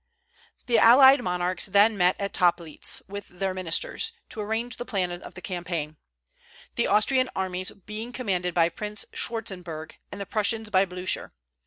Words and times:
The 0.65 0.79
allied 0.79 1.21
monarchs 1.23 1.67
then 1.67 1.95
met 1.95 2.15
at 2.19 2.33
Toplitz, 2.33 3.03
with 3.07 3.27
their 3.27 3.53
ministers, 3.53 4.13
to 4.29 4.41
arrange 4.41 4.77
the 4.77 4.83
plan 4.83 5.11
of 5.11 5.35
the 5.35 5.43
campaign, 5.43 5.97
the 6.73 6.87
Austrian 6.87 7.29
armies 7.35 7.69
being 7.69 8.11
commanded 8.11 8.55
by 8.55 8.69
Prince 8.69 9.05
Schwartzenberg, 9.13 9.97
and 10.11 10.19
the 10.19 10.25
Prussians 10.25 10.71
by 10.71 10.87
Blücher. 10.87 11.33